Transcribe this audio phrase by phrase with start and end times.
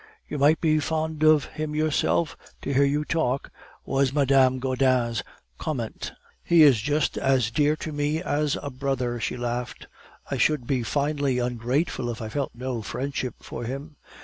[0.27, 3.51] "'You might be fond of him yourself, to hear you talk,'
[3.85, 5.21] was Madame Gaudin's
[5.59, 6.13] comment.
[6.41, 9.85] "'He is just as dear to me as a brother,' she laughed.
[10.31, 13.95] 'I should be finely ungrateful if I felt no friendship for him.